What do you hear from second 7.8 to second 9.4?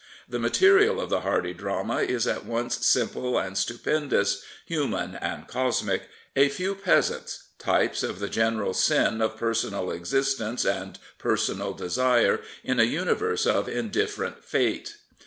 of the general sin of